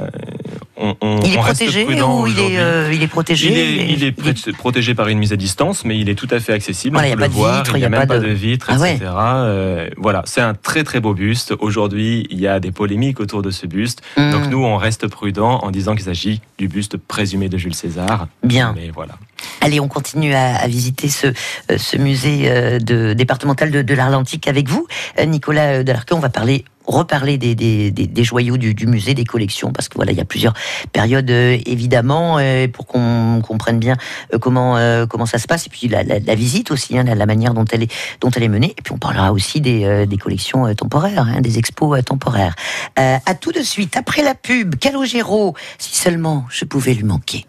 euh, 0.77 0.81
On, 0.81 0.95
on- 1.01 1.19
Il 1.23 1.33
est 1.33 1.37
on 1.37 1.41
protégé 1.41 1.85
ou 1.85 1.91
il 2.27 2.39
est, 2.39 2.57
euh, 2.57 2.91
il 2.93 3.03
est 3.03 3.07
protégé 3.07 3.51
Il 3.51 3.57
est, 3.57 3.93
il 3.93 4.03
est 4.03 4.11
pré- 4.11 4.33
protégé 4.57 4.95
par 4.95 5.07
une 5.07 5.19
mise 5.19 5.31
à 5.33 5.35
distance, 5.35 5.85
mais 5.85 5.97
il 5.97 6.09
est 6.09 6.15
tout 6.15 6.27
à 6.31 6.39
fait 6.39 6.53
accessible. 6.53 6.95
Voilà, 6.97 7.13
on 7.13 7.17
peut 7.17 7.21
le 7.23 7.29
voir, 7.29 7.57
vitre, 7.63 7.75
il 7.75 7.79
n'y 7.79 7.85
a, 7.85 7.89
même 7.89 8.07
pas 8.07 8.17
de, 8.19 8.25
de- 8.25 8.31
vitre, 8.33 8.67
Ah 8.69 8.77
ouais. 8.79 8.95
etc. 8.95 9.11
Euh, 9.15 9.89
voilà, 9.97 10.23
c'est 10.25 10.41
un 10.41 10.53
très 10.55 10.83
très 10.83 10.99
beau 10.99 11.13
buste. 11.13 11.53
Aujourd'hui, 11.59 12.25
il 12.31 12.39
y 12.39 12.47
a 12.47 12.59
des 12.59 12.71
polémiques 12.71 13.19
autour 13.19 13.41
de 13.41 13.51
ce 13.51 13.67
buste. 13.67 14.01
Hmm, 14.17 14.31
Donc 14.31 14.47
nous, 14.47 14.63
on 14.63 14.77
reste 14.77 15.07
prudent 15.07 15.59
en 15.61 15.69
disant 15.71 15.93
qu'il 15.95 16.05
s'agit 16.05 16.41
du 16.57 16.67
buste 16.67 16.97
présumé 16.97 17.49
de 17.49 17.57
Jules 17.57 17.75
César. 17.75 18.27
Bien. 18.43 18.73
Mais 18.75 18.89
voilà. 18.93 19.13
Allez, 19.61 19.79
on 19.79 19.87
continue 19.87 20.33
à, 20.33 20.55
à 20.55 20.67
visiter 20.67 21.09
ce, 21.09 21.27
euh, 21.27 21.77
ce 21.77 21.97
musée 21.97 22.79
de, 22.79 23.13
départemental 23.13 23.71
de, 23.71 23.81
de 23.81 23.93
l'Atlantique 23.93 24.47
avec 24.47 24.69
vous. 24.69 24.87
Nicolas 25.25 25.83
Delarqueux, 25.83 26.15
on 26.15 26.19
va 26.19 26.29
parler 26.29 26.65
reparler 26.85 27.37
des, 27.37 27.55
des, 27.55 27.91
des- 27.91 28.07
des 28.07 28.23
joyaux 28.23 28.57
du, 28.57 28.73
du 28.73 28.87
musée, 28.87 29.13
des 29.13 29.23
collections, 29.25 29.71
parce 29.71 29.89
que 29.89 29.95
voilà, 29.95 30.11
il 30.11 30.17
y 30.17 30.21
a 30.21 30.25
plusieurs 30.25 30.53
périodes 30.91 31.29
euh, 31.31 31.57
évidemment, 31.65 32.37
euh, 32.39 32.67
pour 32.67 32.85
qu'on 32.87 33.41
comprenne 33.45 33.79
bien 33.79 33.95
euh, 34.33 34.37
comment 34.39 34.77
euh, 34.77 35.05
comment 35.05 35.25
ça 35.25 35.37
se 35.37 35.47
passe, 35.47 35.67
et 35.67 35.69
puis 35.69 35.87
la, 35.87 36.03
la- 36.03 36.19
la 36.19 36.35
visite 36.35 36.71
aussi, 36.71 36.97
hein, 36.97 37.03
la, 37.03 37.15
la 37.15 37.25
manière 37.25 37.53
dont 37.53 37.65
elle 37.71 37.83
est 37.83 37.91
dont 38.21 38.29
elle 38.31 38.43
est 38.43 38.47
menée, 38.49 38.73
et 38.77 38.81
puis 38.81 38.93
on 38.93 38.97
parlera 38.97 39.31
aussi 39.31 39.61
des, 39.61 39.85
euh, 39.85 40.05
des 40.05 40.17
collections 40.17 40.65
euh, 40.67 40.73
temporaires, 40.73 41.27
hein, 41.27 41.41
des 41.41 41.57
expos 41.57 41.97
euh, 41.97 42.01
temporaires. 42.01 42.55
Euh, 42.99 43.17
à 43.25 43.35
tout 43.35 43.51
de 43.51 43.61
suite, 43.61 43.95
après 43.97 44.21
la 44.23 44.35
pub, 44.35 44.75
Calogero, 44.75 45.55
si 45.77 45.95
seulement 45.95 46.45
je 46.49 46.65
pouvais 46.65 46.93
lui 46.93 47.03
manquer. 47.03 47.45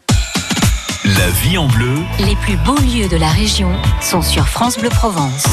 La 1.04 1.28
vie 1.42 1.58
en 1.58 1.66
bleu, 1.66 1.96
Les 2.20 2.34
plus 2.36 2.56
beaux 2.64 2.78
lieux 2.78 3.08
de 3.08 3.16
la 3.16 3.28
région 3.28 3.70
sont 4.00 4.22
sur 4.22 4.48
France 4.48 4.78
Bleu 4.78 4.88
Provence. 4.88 5.44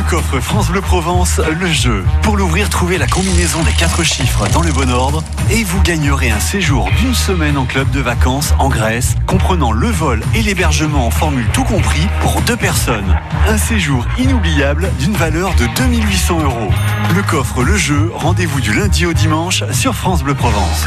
Le 0.00 0.10
coffre 0.10 0.40
France 0.40 0.68
Bleu 0.68 0.80
Provence, 0.80 1.40
le 1.60 1.66
jeu. 1.66 2.04
Pour 2.22 2.36
l'ouvrir, 2.36 2.70
trouvez 2.70 2.96
la 2.96 3.06
combinaison 3.06 3.62
des 3.62 3.72
quatre 3.72 4.02
chiffres 4.02 4.48
dans 4.48 4.62
le 4.62 4.72
bon 4.72 4.90
ordre 4.90 5.22
et 5.50 5.62
vous 5.62 5.80
gagnerez 5.82 6.30
un 6.30 6.40
séjour 6.40 6.88
d'une 6.98 7.14
semaine 7.14 7.58
en 7.58 7.66
club 7.66 7.90
de 7.90 8.00
vacances 8.00 8.54
en 8.58 8.68
Grèce, 8.68 9.16
comprenant 9.26 9.72
le 9.72 9.88
vol 9.88 10.22
et 10.34 10.42
l'hébergement 10.42 11.06
en 11.06 11.10
formule 11.10 11.46
tout 11.52 11.64
compris 11.64 12.06
pour 12.22 12.40
deux 12.42 12.56
personnes. 12.56 13.18
Un 13.46 13.58
séjour 13.58 14.06
inoubliable 14.18 14.90
d'une 14.98 15.14
valeur 15.14 15.54
de 15.56 15.66
2800 15.76 16.44
euros. 16.44 16.70
Le 17.14 17.22
coffre, 17.22 17.62
le 17.62 17.76
jeu, 17.76 18.10
rendez-vous 18.14 18.60
du 18.60 18.72
lundi 18.72 19.04
au 19.04 19.12
dimanche 19.12 19.64
sur 19.72 19.94
France 19.94 20.22
Bleu 20.22 20.34
Provence. 20.34 20.86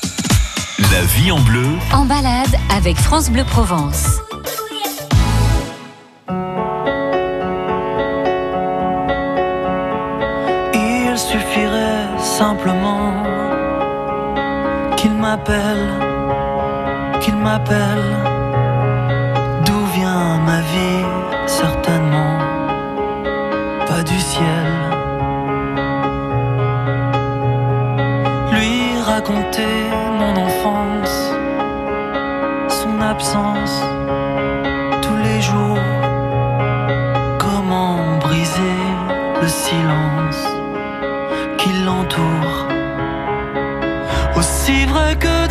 La 0.89 1.01
vie 1.03 1.31
en 1.31 1.39
bleu, 1.39 1.67
En 1.93 2.05
balade 2.05 2.55
avec 2.75 2.97
France 2.97 3.29
Bleu 3.29 3.43
Provence. 3.43 4.19
Il 10.73 11.17
suffirait 11.17 12.07
simplement 12.17 13.13
qu'il 14.97 15.11
m'appelle, 15.11 15.87
qu'il 17.21 17.35
m'appelle. 17.35 18.30
Tous 35.01 35.17
les 35.17 35.41
jours. 35.41 35.77
Comment 37.37 38.17
briser 38.19 38.79
le 39.41 39.47
silence 39.47 40.43
qui 41.59 41.69
l'entoure? 41.85 42.67
Aussi 44.35 44.85
vrai 44.85 45.15
que 45.17 45.50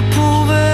Je 0.00 0.04
pourrais 0.14 0.69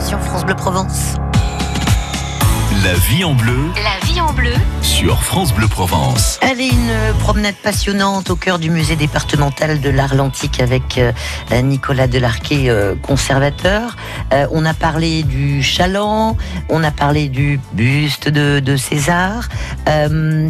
sur 0.00 0.18
France 0.20 0.44
Bleu 0.44 0.54
Provence. 0.54 1.16
La 2.84 2.94
vie 2.94 3.24
en 3.24 3.34
bleu 3.34 3.56
La 3.76 4.06
vie 4.06 4.20
en 4.20 4.32
bleu 4.32 4.52
sur 4.80 5.22
France 5.22 5.52
Bleu 5.52 5.68
Provence. 5.68 6.38
Allez, 6.42 6.68
une 6.68 7.14
promenade 7.18 7.54
passionnante 7.62 8.30
au 8.30 8.36
cœur 8.36 8.58
du 8.58 8.70
musée 8.70 8.96
départemental 8.96 9.80
de 9.80 9.90
l'art 9.90 10.18
antique 10.20 10.60
avec 10.60 10.98
euh, 10.98 11.12
Nicolas 11.62 12.06
Delarquet, 12.06 12.68
euh, 12.68 12.94
conservateur. 13.02 13.96
Euh, 14.32 14.46
on 14.52 14.64
a 14.64 14.72
parlé 14.74 15.22
du 15.22 15.62
chaland, 15.62 16.36
on 16.68 16.82
a 16.82 16.90
parlé 16.90 17.28
du 17.28 17.60
buste 17.72 18.28
de, 18.28 18.60
de 18.60 18.76
César. 18.76 19.48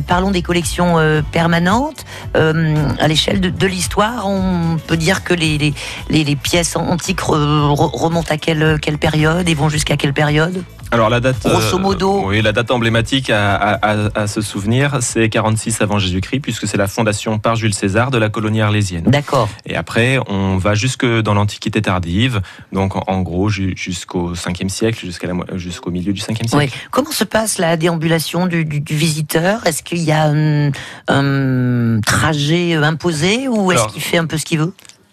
Parlons 0.07 0.31
des 0.31 0.43
collections 0.43 0.97
permanentes. 1.33 2.05
À 2.35 3.09
l'échelle 3.09 3.41
de, 3.41 3.51
de 3.51 3.67
l'histoire, 3.67 4.27
on 4.29 4.77
peut 4.87 4.97
dire 4.97 5.25
que 5.25 5.35
les, 5.35 5.59
les, 5.59 5.75
les- 6.09 6.25
les 6.25 6.37
pièces 6.37 6.77
antiques 6.77 7.21
re- 7.21 7.75
re- 7.75 7.97
remontent 7.99 8.33
à 8.33 8.37
quelle, 8.37 8.79
quelle 8.81 8.99
période 8.99 9.49
et 9.49 9.55
vont 9.55 9.69
jusqu'à 9.69 9.97
quelle 9.97 10.13
période? 10.13 10.63
Alors 10.93 11.09
la 11.09 11.21
date, 11.21 11.47
Grosso 11.47 11.79
modo. 11.79 12.25
oui, 12.27 12.43
la 12.43 12.53
date 12.53 12.71
emblématique 12.73 13.31
à, 13.31 13.79
à- 14.15 14.27
se 14.27 14.41
souvenir, 14.41 14.99
c'est 15.01 15.29
46 15.29 15.81
avant 15.81 15.99
Jésus-Christ, 15.99 16.41
puisque 16.41 16.67
c'est 16.67 16.77
la 16.77 16.89
fondation 16.89 17.39
par 17.39 17.55
Jules 17.57 17.75
César 17.75 18.11
de 18.11 18.19
la 18.19 18.29
colonie 18.29 18.61
arlésienne. 18.61 19.05
D'accord. 19.05 19.49
Et 19.67 19.77
après, 19.77 20.19
on 20.29 20.57
va 20.57 20.75
jusque 20.75 21.07
dans 21.07 21.35
l'Antiquité 21.35 21.81
tardive, 21.81 22.41
donc 22.73 22.97
en, 22.97 23.05
en 23.07 23.21
gros 23.23 23.49
ju- 23.49 23.75
jusqu'au 23.77 24.35
5e 24.35 24.69
siècle, 24.69 24.99
jusqu'à 25.05 25.29
jusqu'au 25.55 25.91
milieu 25.91 26.13
du 26.13 26.21
5e 26.21 26.49
siècle. 26.49 26.57
Oui. 26.57 26.71
Comment 26.91 27.13
se 27.13 27.25
passe 27.25 27.59
la 27.59 27.77
déambulation 27.77 28.47
du, 28.47 28.65
du- 28.65 28.81
du 28.81 28.97
visiteur? 28.97 29.67
Est-ce 29.67 29.83
qu'il 29.83 30.01
y 30.01 30.11
a 30.13 30.25
un, 30.25 30.71
un 31.09 32.01
trajet 32.01 32.75
imposé 32.75 33.47
ou 33.49 33.71
est-ce 33.73 33.87
qu'il 33.89 34.03
fait 34.03 34.19
un 34.19 34.27
peu 34.27 34.39
ce 34.39 34.45
qu'il 34.45 34.59
veut? 34.59 34.73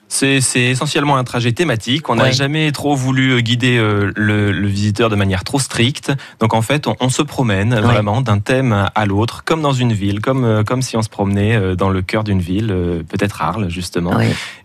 C'est 0.09 0.39
essentiellement 0.55 1.17
un 1.17 1.23
trajet 1.23 1.51
thématique. 1.51 2.09
On 2.09 2.15
n'a 2.15 2.23
Ouais. 2.25 2.31
jamais 2.31 2.71
trop 2.71 2.95
voulu 2.95 3.31
euh, 3.33 3.39
guider 3.41 3.77
euh, 3.77 4.11
le, 4.15 4.51
le 4.51 4.67
visiteur 4.67 5.09
de 5.09 5.15
manière 5.15 5.43
trop 5.43 5.59
stricte. 5.59 6.11
Donc 6.39 6.53
en 6.53 6.61
fait, 6.61 6.87
on, 6.87 6.95
on 6.99 7.09
se 7.09 7.21
promène 7.21 7.75
vraiment 7.79 8.21
d'un 8.21 8.39
thème 8.39 8.87
à 8.95 9.05
l'autre, 9.05 9.43
comme 9.45 9.61
dans 9.61 9.73
une 9.73 9.93
ville, 9.93 10.21
comme, 10.21 10.45
euh, 10.45 10.63
comme 10.63 10.81
si 10.81 10.95
on 10.97 11.01
se 11.01 11.09
promenait 11.09 11.75
dans 11.75 11.89
le 11.89 12.01
cœur 12.01 12.23
d'une 12.23 12.39
ville, 12.39 12.67
peut-être 13.09 13.41
Arles 13.41 13.69
justement. 13.69 14.17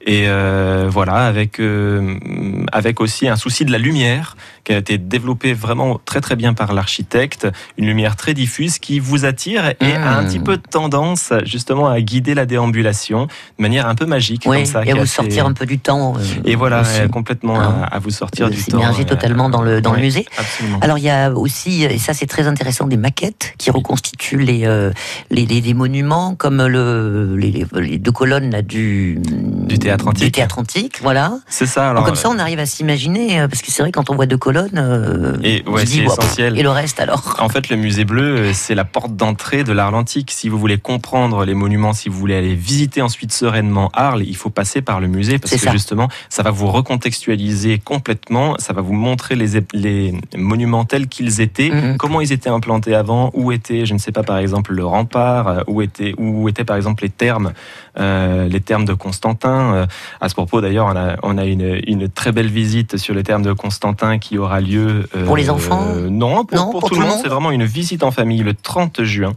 Et 0.04 0.24
euh, 0.26 0.86
voilà, 0.88 1.26
avec, 1.26 1.60
euh, 1.60 2.16
avec 2.72 3.00
aussi 3.00 3.28
un 3.28 3.36
souci 3.36 3.64
de 3.64 3.70
la 3.72 3.78
lumière 3.78 4.36
qui 4.64 4.72
a 4.72 4.78
été 4.78 4.96
développé 4.98 5.52
vraiment 5.54 6.00
très 6.04 6.20
très 6.20 6.36
bien 6.36 6.54
par 6.54 6.72
l'architecte, 6.72 7.48
une 7.78 7.86
lumière 7.86 8.14
très 8.16 8.34
diffuse 8.34 8.78
qui 8.78 9.00
vous 9.00 9.24
attire 9.24 9.70
et 9.80 9.92
a 9.94 10.18
un 10.18 10.24
petit 10.24 10.38
peu 10.40 10.56
de 10.56 10.62
tendance 10.62 11.32
justement 11.44 11.88
à 11.88 12.00
guider 12.00 12.34
la 12.34 12.46
déambulation 12.46 13.26
de 13.26 13.62
manière 13.62 13.86
un 13.88 13.94
peu 13.96 14.06
magique 14.06 14.46
comme 14.58 14.66
ça. 14.66 14.82
et 15.28 15.31
sortir 15.32 15.46
un 15.46 15.52
peu 15.52 15.66
du 15.66 15.78
temps. 15.78 16.14
euh, 16.16 16.20
Et 16.44 16.54
voilà, 16.56 16.82
aussi. 16.82 17.00
euh, 17.00 17.08
complètement 17.08 17.60
Hein. 17.60 17.82
à, 17.90 17.96
à 17.96 17.98
vous 17.98 18.10
sortir 18.10 18.48
De 18.48 18.54
du 18.54 18.58
temps. 18.64 18.78
s'immerger 18.78 19.02
euh, 19.02 19.06
totalement 19.06 19.48
dans 19.50 19.62
le, 19.62 19.80
dans 19.80 19.92
le 19.92 20.00
musée. 20.00 20.26
Absolument. 20.38 20.78
Alors 20.80 20.98
il 20.98 21.04
y 21.04 21.10
a 21.10 21.30
aussi, 21.32 21.84
et 21.84 21.98
ça 21.98 22.14
c'est 22.14 22.26
très 22.26 22.46
intéressant, 22.46 22.86
des 22.86 22.96
maquettes 22.96 23.54
qui 23.58 23.70
reconstituent 23.70 24.38
les, 24.38 24.64
euh, 24.66 24.90
les, 25.30 25.46
les, 25.46 25.60
les 25.60 25.74
monuments 25.74 26.34
comme 26.34 26.64
le, 26.66 27.36
les, 27.36 27.98
deux 27.98 28.12
colonnes 28.12 28.50
là, 28.50 28.62
du, 28.62 29.18
Du 29.20 29.78
théâtre 29.78 30.08
antique. 30.08 30.24
Du 30.24 30.30
théâtre 30.32 30.58
antique, 30.58 30.98
voilà. 31.02 31.38
C'est 31.46 31.66
ça. 31.66 31.82
Donc, 31.82 31.90
Alors, 31.92 32.04
comme 32.06 32.14
ça 32.16 32.28
on 32.30 32.38
arrive 32.38 32.58
à 32.58 32.66
s'imaginer, 32.66 33.40
euh, 33.40 33.48
parce 33.48 33.62
que 33.62 33.70
c'est 33.70 33.82
vrai 33.82 33.92
quand 33.92 34.10
on 34.10 34.14
voit 34.16 34.26
deux 34.26 34.36
colonnes, 34.38 34.70
euh, 34.76 35.36
Et 35.42 35.62
ouais, 35.68 35.82
essentiel. 35.84 36.58
Et 36.58 36.62
le 36.62 36.70
reste 36.70 37.00
alors 37.00 37.36
En 37.40 37.48
fait, 37.48 37.68
le 37.68 37.76
musée 37.76 38.04
bleu, 38.04 38.36
euh, 38.36 38.50
c'est 38.52 38.74
la 38.74 38.84
porte 38.84 39.14
d'entrée 39.16 39.62
de 39.64 39.72
l'art 39.72 39.94
antique. 39.94 40.30
Si 40.32 40.48
vous 40.48 40.58
voulez 40.58 40.78
comprendre 40.78 41.44
les 41.44 41.54
monuments, 41.54 41.92
si 41.92 42.08
vous 42.08 42.18
voulez 42.18 42.34
aller 42.36 42.54
visiter 42.54 43.02
ensuite 43.02 43.32
sereinement 43.32 43.90
Arles, 43.94 44.22
il 44.24 44.36
faut 44.36 44.50
passer 44.50 44.82
par 44.82 45.00
le 45.00 45.06
musée 45.08 45.21
parce 45.38 45.52
que 45.52 45.58
ça. 45.58 45.72
justement, 45.72 46.08
ça 46.28 46.42
va 46.42 46.50
vous 46.50 46.66
recontextualiser 46.70 47.78
complètement. 47.78 48.56
Ça 48.58 48.72
va 48.72 48.80
vous 48.82 48.92
montrer 48.94 49.34
les, 49.36 49.60
les 49.74 50.14
monuments 50.36 50.84
tels 50.84 51.08
qu'ils 51.08 51.40
étaient, 51.40 51.70
Mhm. 51.70 51.96
comment 51.96 52.20
ils 52.20 52.32
étaient 52.32 52.50
implantés 52.50 52.94
avant, 52.94 53.30
où 53.34 53.52
était, 53.52 53.86
je 53.86 53.94
ne 53.94 53.98
sais 53.98 54.12
pas, 54.12 54.22
par 54.22 54.38
exemple, 54.38 54.72
le 54.72 54.84
rempart, 54.84 55.48
euh, 55.48 55.60
où 55.66 55.82
étaient, 55.82 56.14
où 56.18 56.48
étaient 56.48 56.64
par 56.64 56.76
exemple 56.76 57.02
les 57.02 57.10
thermes, 57.10 57.52
euh, 57.98 58.48
les 58.48 58.60
thermes 58.60 58.84
de 58.84 58.94
Constantin. 58.94 59.74
Euh, 59.74 59.86
À 60.20 60.28
ce 60.28 60.34
propos, 60.34 60.60
d'ailleurs, 60.60 60.86
on 60.86 60.96
a, 60.96 61.16
on 61.22 61.38
a 61.38 61.44
une, 61.44 61.80
une 61.86 62.08
très 62.08 62.32
belle 62.32 62.46
visite 62.48 62.96
sur 62.96 63.14
les 63.14 63.22
thermes 63.22 63.42
de 63.42 63.52
Constantin 63.52 64.18
qui 64.18 64.38
aura 64.38 64.60
lieu. 64.60 65.08
euh, 65.16 65.24
Pour 65.26 65.36
les 65.36 65.50
enfants 65.50 65.86
Non, 66.10 66.44
pour, 66.44 66.58
Non, 66.58 66.70
pour 66.70 66.88
tout 66.88 66.94
le 66.94 67.06
monde. 67.06 67.18
C'est 67.22 67.28
vraiment 67.28 67.50
une 67.50 67.64
visite 67.64 68.02
en 68.02 68.10
famille 68.10 68.42
le 68.42 68.54
30 68.54 69.02
juin. 69.02 69.32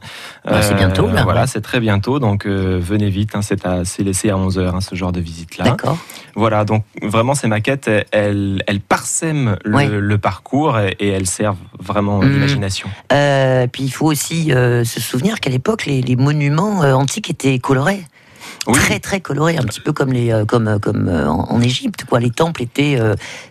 Euh, 0.48 0.52
Ah, 0.56 0.62
c'est 0.62 0.76
bientôt, 0.76 1.08
là, 1.08 1.24
Voilà, 1.24 1.42
ouais. 1.42 1.48
c'est 1.48 1.62
très 1.62 1.80
bientôt. 1.80 2.20
Donc 2.20 2.46
venez 2.46 3.10
vite. 3.10 3.36
hein, 3.36 3.42
c'est 3.42 4.04
laissé 4.04 4.30
à 4.30 4.36
11h, 4.38 4.82
ce 4.82 4.96
genre 4.96 5.12
de 5.12 5.20
visite-là. 5.20 5.66
D'accord. 5.76 5.98
Voilà, 6.36 6.66
donc 6.66 6.84
vraiment 7.02 7.34
ces 7.36 7.48
maquettes, 7.48 7.90
elles, 8.12 8.62
elles 8.68 8.82
parsèment 8.82 9.58
le, 9.64 9.76
Ouais. 9.76 9.88
le 9.88 10.18
parcours 10.18 10.78
et, 10.80 10.96
et 11.00 11.08
elles 11.10 11.28
servent 11.28 11.58
vraiment 11.80 12.20
Mhm. 12.22 12.32
l'imagination. 12.34 12.90
Euh, 13.14 13.68
puis 13.68 13.84
il 13.84 13.90
faut 13.92 14.08
aussi 14.08 14.52
euh, 14.52 14.84
se 14.84 15.00
souvenir 15.00 15.40
qu'à 15.40 15.50
l'époque, 15.50 15.86
les, 15.86 16.02
les 16.02 16.16
monuments 16.16 16.84
euh, 16.84 16.94
antiques 16.94 17.30
étaient 17.30 17.58
colorés. 17.60 18.04
Oui. 18.68 18.74
Très 18.74 19.00
très 19.00 19.20
colorés, 19.22 19.58
un 19.58 19.64
petit 19.64 19.80
peu 19.82 19.94
comme 19.94 20.12
les 20.12 20.32
euh, 20.32 20.46
comme 20.46 20.68
euh, 20.68 20.80
comme 20.80 21.08
euh, 21.08 21.28
en 21.28 21.62
Égypte 21.62 22.06
quoi. 22.06 22.20
Les 22.20 22.32
temples 22.32 22.64
étaient 22.64 22.98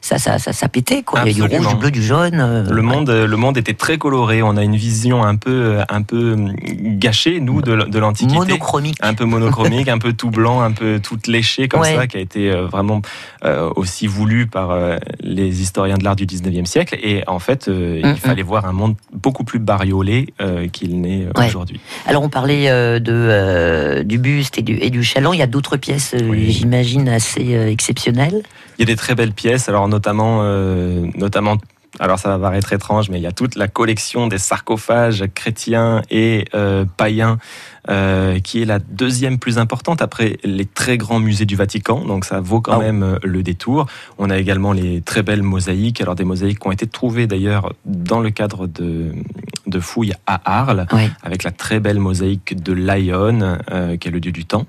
ça, 0.01 0.19
ça 0.19 0.39
ça 0.39 0.53
ça 0.53 0.69
pétait 0.69 1.03
quoi. 1.03 1.21
Il 1.27 1.39
y 1.39 1.43
a 1.43 1.49
du 1.49 1.57
rouge, 1.57 1.69
du 1.69 1.75
bleu, 1.77 1.91
du 1.91 2.03
jaune. 2.03 2.67
Le 2.69 2.83
monde, 2.83 3.11
le 3.11 3.37
monde 3.37 3.57
était 3.57 3.75
très 3.75 3.99
coloré. 3.99 4.43
On 4.43 4.57
a 4.57 4.63
une 4.65 4.77
vision 4.77 5.23
un 5.25 5.37
peu, 5.37 5.79
un 5.89 6.03
peu 6.03 6.37
gâchée, 6.59 7.41
nous, 7.41 7.63
de, 7.63 7.77
de 7.89 7.99
l'Antiquité. 7.99 8.37
monochromique. 8.39 8.97
un 9.01 9.15
peu 9.15 9.25
monochromique, 9.25 9.89
un 9.89 9.99
peu 9.99 10.13
tout 10.13 10.31
blanc, 10.31 10.61
un 10.63 10.73
peu 10.73 10.99
tout 11.01 11.19
léché 11.27 11.69
comme 11.69 11.81
Ouais. 11.83 11.95
ça, 11.95 12.07
qui 12.07 12.17
a 12.17 12.21
été 12.21 12.51
vraiment 12.51 13.03
euh, 13.45 13.71
aussi 13.77 14.07
voulu 14.07 14.47
par 14.47 14.71
euh, 14.71 14.97
les 15.21 15.61
historiens 15.61 15.97
de 15.99 16.05
l'art 16.05 16.17
du 16.17 16.25
19e 16.27 16.65
siècle. 16.65 16.97
Et 17.03 17.23
en 17.27 17.39
fait, 17.39 17.69
euh, 17.69 18.01
il 18.03 18.17
fallait 18.17 18.43
voir 18.43 18.65
un 18.65 18.73
monde 18.73 18.97
beaucoup 19.13 19.45
plus 19.45 19.59
bariolé 19.59 20.33
qu'il 20.73 21.01
n'est 21.01 21.27
Ouais. 21.37 21.47
aujourd'hui. 21.47 21.79
Alors 22.07 22.23
on 22.23 22.29
parlait 22.29 22.69
de 23.01 24.03
du 24.03 24.19
buste 24.19 24.59
et 24.59 24.63
du 24.63 24.75
et 24.81 24.91
du 24.91 25.03
chaland. 25.05 25.33
Il 25.33 25.39
y 25.39 25.43
a 25.43 25.47
d'autres 25.47 25.77
pièces, 25.77 26.15
euh, 26.15 26.29
Oui. 26.29 26.51
j'imagine 26.51 27.09
assez 27.09 27.55
euh, 27.55 27.71
exceptionnelles. 27.71 28.43
Il 28.79 28.83
y 28.83 28.83
a 28.83 28.87
des 28.87 28.97
très 28.97 29.15
belles 29.15 29.33
pièces, 29.33 29.69
alors 29.69 29.87
notamment, 29.89 30.41
euh, 30.43 31.07
notamment 31.17 31.57
alors 32.01 32.19
ça 32.19 32.29
va 32.29 32.39
paraître 32.41 32.73
étrange, 32.73 33.09
mais 33.09 33.19
il 33.19 33.23
y 33.23 33.27
a 33.29 33.33
toute 33.33 33.55
la 33.55 33.69
collection 33.69 34.27
des 34.27 34.39
sarcophages 34.39 35.25
chrétiens 35.33 36.03
et 36.11 36.45
euh, 36.55 36.85
païens, 36.97 37.39
euh, 37.91 38.39
qui 38.41 38.63
est 38.63 38.65
la 38.65 38.79
deuxième 38.79 39.39
plus 39.39 39.59
importante 39.59 40.01
après 40.03 40.39
les 40.45 40.65
très 40.65 40.97
grands 40.99 41.21
musées 41.21 41.45
du 41.45 41.57
Vatican. 41.57 42.05
Donc 42.05 42.25
ça 42.25 42.41
vaut 42.41 42.61
quand 42.61 42.75
Ah 42.77 42.79
même 42.79 43.03
euh, 43.03 43.19
le 43.23 43.43
détour. 43.43 43.87
On 44.19 44.31
a 44.31 44.39
également 44.39 44.73
les 44.73 45.01
très 45.03 45.23
belles 45.23 45.43
mosaïques, 45.43 46.01
alors 46.01 46.15
des 46.15 46.25
mosaïques 46.25 46.61
qui 46.61 46.67
ont 46.67 46.73
été 46.73 46.87
trouvées 46.87 47.27
d'ailleurs 47.27 47.73
dans 47.85 48.21
le 48.21 48.31
cadre 48.31 48.67
de, 48.67 49.13
de 49.67 49.81
fouilles 49.81 50.15
à 50.27 50.41
Arles, 50.61 50.87
avec 51.23 51.43
la 51.43 51.51
très 51.51 51.81
belle 51.81 51.99
mosaïque 51.99 52.63
de 52.63 52.73
Lyon, 52.73 53.59
euh, 53.71 53.97
qui 53.97 54.09
est 54.09 54.11
le 54.11 54.21
dieu 54.21 54.33
du 54.33 54.45
temps, 54.45 54.67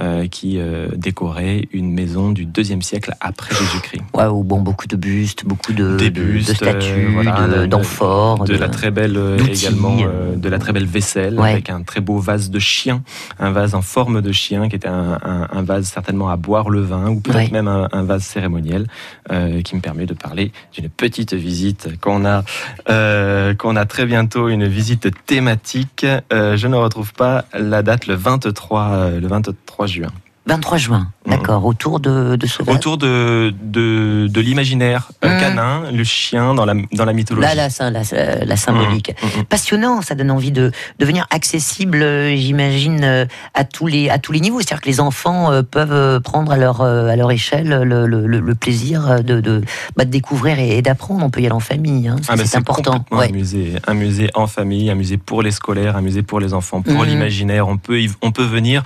euh, 0.00 0.26
qui 0.26 0.58
décorait 0.96 1.68
une 1.72 1.92
maison 1.92 2.30
du 2.32 2.44
deuxième 2.46 2.82
siècle 2.82 3.14
après 3.20 3.54
Jésus-Christ. 3.54 4.02
Waouh, 4.14 4.42
bon 4.44 4.60
beaucoup 4.60 4.86
de 4.86 4.96
bustes, 4.96 5.44
beaucoup 5.44 5.72
de, 5.72 5.96
bustes, 6.10 6.54
statues, 6.54 7.08
voilà, 7.12 7.46
de- 7.46 7.60
de- 7.62 7.66
d'amphores, 7.66 8.44
de 8.44 8.54
la 8.56 8.68
très 8.68 8.90
belle 8.90 9.14
d'outils. 9.38 9.64
également 9.66 9.96
de 10.36 10.48
la 10.48 10.58
très 10.58 10.72
belle 10.72 10.86
vaisselle 10.86 11.38
Ouais. 11.38 11.52
avec 11.52 11.70
un 11.70 11.82
très 11.82 12.00
beau 12.00 12.18
vase 12.18 12.50
de 12.50 12.57
chien 12.58 13.02
un 13.38 13.50
vase 13.50 13.74
en 13.74 13.82
forme 13.82 14.20
de 14.22 14.32
chien 14.32 14.68
qui 14.68 14.76
était 14.76 14.88
un, 14.88 15.18
un- 15.22 15.48
un 15.50 15.62
vase 15.62 15.86
certainement 15.86 16.28
à 16.30 16.36
boire 16.36 16.70
le 16.70 16.80
vin 16.82 17.08
ou 17.10 17.20
peut-être 17.20 17.36
Ouais. 17.38 17.48
même 17.52 17.68
un, 17.68 17.88
un 17.92 18.02
vase 18.02 18.22
cérémoniel 18.24 18.86
euh, 19.32 19.62
qui 19.62 19.76
me 19.76 19.80
permet 19.80 20.06
de 20.06 20.14
parler 20.14 20.52
d'une 20.72 20.88
petite 20.88 21.34
visite 21.34 21.98
qu'on 22.00 22.24
a 22.24 22.42
euh, 22.90 23.54
qu'on 23.54 23.76
a 23.76 23.84
très 23.86 24.06
bientôt 24.06 24.48
une 24.48 24.66
visite 24.66 25.08
thématique 25.26 26.06
Euh, 26.32 26.56
je 26.56 26.66
ne 26.68 26.76
retrouve 26.76 27.12
pas 27.12 27.44
la 27.54 27.82
date 27.82 28.06
le 28.06 28.14
23 28.14 28.82
euh, 28.90 29.20
le 29.20 29.26
23 29.28 29.86
juin 29.86 30.08
23 30.48 30.78
juin, 30.78 31.08
Mhm. 31.26 31.32
d'accord, 31.32 31.64
autour 31.66 32.00
de, 32.00 32.36
de 32.36 32.46
Sauvage. 32.46 32.74
autour 32.74 32.96
de 32.98 33.52
de, 33.62 34.26
de 34.28 34.40
l'imaginaire 34.40 35.10
Mhm. 35.22 35.40
canin 35.40 35.82
le 35.92 36.04
chien 36.04 36.54
dans 36.54 36.64
la 36.64 36.74
dans 36.92 37.04
la 37.04 37.12
mythologie 37.12 37.46
Là, 37.46 37.54
la, 37.54 37.90
la, 37.90 38.44
la, 38.44 38.56
symbolique. 38.56 39.14
Mhm. 39.22 39.44
Passionnant, 39.44 40.00
ça 40.02 40.14
donne 40.14 40.30
envie 40.30 40.50
de 40.52 40.72
devenir 40.98 41.26
accessible, 41.30 42.02
euh, 42.02 42.34
j'imagine, 42.36 43.04
euh, 43.04 43.26
à 43.54 43.64
tous 43.64 43.86
les 43.86 44.08
à 44.08 44.18
tous 44.18 44.32
les 44.32 44.40
niveaux. 44.40 44.58
C'est-à-dire 44.60 44.80
que 44.80 44.88
les 44.88 45.00
enfants 45.00 45.52
euh, 45.52 45.62
peuvent 45.62 46.20
prendre 46.22 46.50
à 46.52 46.56
leur 46.56 46.80
à 46.82 47.14
leur 47.16 47.30
échelle 47.30 47.68
le, 47.84 48.06
le, 48.06 48.54
plaisir 48.54 49.22
de 49.22 49.40
de, 49.40 49.62
bah, 49.96 50.04
de 50.04 50.10
découvrir 50.10 50.58
et, 50.58 50.78
et 50.78 50.82
d'apprendre. 50.82 51.24
On 51.24 51.30
peut 51.30 51.40
y 51.40 51.46
aller 51.46 51.52
en 51.54 51.60
famille, 51.60 52.08
hein, 52.08 52.16
Ah, 52.28 52.36
c'est 52.36 52.56
important. 52.56 53.04
Ouais. 53.10 53.28
Un, 53.28 53.32
musée, 53.32 53.72
un 53.86 53.94
musée 53.94 54.30
en 54.34 54.46
famille, 54.46 54.90
un 54.90 54.94
musée 54.94 55.18
pour 55.18 55.42
les 55.42 55.50
scolaires, 55.50 55.96
un 55.96 56.00
musée 56.00 56.22
pour 56.22 56.40
les 56.40 56.54
enfants, 56.54 56.80
pour 56.82 57.04
l'imaginaire. 57.04 57.68
On 57.68 57.76
peut, 57.76 58.00
on 58.22 58.30
peut 58.32 58.44
venir 58.44 58.82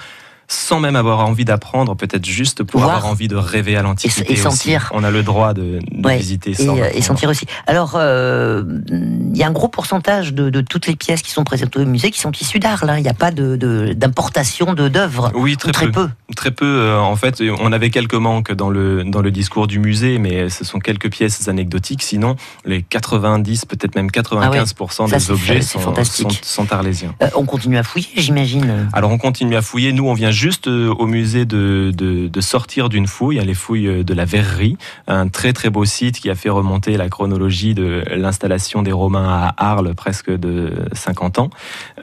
sans 0.52 0.80
même 0.80 0.96
avoir 0.96 1.20
envie 1.26 1.44
d'apprendre, 1.44 1.96
peut-être 1.96 2.26
juste 2.26 2.62
pour 2.62 2.80
Voir. 2.82 2.96
avoir 2.96 3.10
envie 3.10 3.28
de 3.28 3.36
rêver 3.36 3.76
à 3.76 3.82
l'Antiquité. 3.82 4.22
Et- 4.28 4.30
et 4.30 4.32
aussi. 4.34 4.42
sentir. 4.42 4.90
On 4.92 5.02
a 5.02 5.10
le 5.10 5.22
droit 5.22 5.54
de, 5.54 5.78
de 5.80 6.06
Ouais, 6.06 6.18
visiter 6.18 6.52
sans 6.54 6.76
euh, 6.78 6.88
et 6.92 7.00
sentir 7.02 7.28
aussi. 7.30 7.46
Alors, 7.66 7.92
euh, 7.96 8.62
il 8.90 9.36
y 9.36 9.42
a 9.42 9.46
un 9.46 9.52
gros 9.52 9.68
pourcentage 9.68 10.34
de, 10.34 10.50
de 10.50 10.60
toutes 10.60 10.86
les 10.86 10.96
pièces 10.96 11.22
qui 11.22 11.30
sont 11.30 11.44
présentées 11.44 11.78
au 11.80 11.86
musée 11.86 12.10
qui 12.10 12.20
sont 12.20 12.32
issues 12.32 12.58
d'Arles. 12.58 12.90
hein. 12.90 12.98
Il 12.98 13.02
n'y 13.02 13.08
a 13.08 13.14
pas 13.14 13.30
d'importation 13.30 14.74
de, 14.74 14.88
d'œuvres. 14.88 15.30
Oui, 15.34 15.52
Ou 15.52 15.56
très, 15.56 15.72
très 15.72 15.90
peu. 15.90 16.08
Très 16.36 16.50
peu. 16.50 16.66
euh, 16.66 16.98
en 17.00 17.16
fait, 17.16 17.42
on 17.60 17.72
avait 17.72 17.90
quelques 17.90 18.14
manques 18.14 18.52
dans 18.52 18.68
le, 18.70 19.04
dans 19.04 19.20
le 19.20 19.30
discours 19.30 19.66
du 19.66 19.78
musée, 19.78 20.18
mais 20.18 20.48
ce 20.48 20.64
sont 20.64 20.78
quelques 20.78 21.10
pièces 21.10 21.48
anecdotiques. 21.48 22.02
Sinon, 22.02 22.36
les 22.64 22.82
90, 22.82 23.64
peut-être 23.66 23.94
même 23.94 24.08
95% 24.08 25.04
Ah 25.04 25.08
Ça, 25.08 25.16
des 25.18 25.30
objets 25.30 25.62
sont, 25.62 25.80
sont, 26.04 26.28
sont 26.42 26.72
arlésiens. 26.72 27.14
Euh, 27.22 27.28
on 27.36 27.44
continue 27.44 27.78
à 27.78 27.82
fouiller, 27.82 28.08
j'imagine. 28.16 28.88
Alors 28.92 29.10
on 29.10 29.18
continue 29.18 29.56
à 29.56 29.62
fouiller. 29.62 29.92
Nous, 29.92 30.06
on 30.06 30.14
vient 30.14 30.30
juste 30.30 30.41
euh, 30.66 30.92
au 30.98 31.06
musée 31.06 31.44
de, 31.44 31.92
de, 31.94 32.28
de 32.28 32.40
sortir 32.40 32.88
d'une 32.88 33.06
fouille, 33.06 33.38
hein, 33.38 33.44
les 33.44 33.54
fouilles 33.54 33.86
euh, 33.86 34.02
de 34.02 34.14
la 34.14 34.24
Verrerie, 34.24 34.76
un 35.06 35.28
très 35.28 35.52
très 35.52 35.70
beau 35.70 35.84
site 35.84 36.20
qui 36.20 36.30
a 36.30 36.34
fait 36.34 36.48
remonter 36.48 36.96
la 36.96 37.08
chronologie 37.08 37.74
de 37.74 38.02
l'installation 38.14 38.82
des 38.82 38.92
Romains 38.92 39.28
à 39.28 39.54
Arles, 39.56 39.94
presque 39.94 40.30
de 40.30 40.72
50 40.92 41.38
ans, 41.38 41.50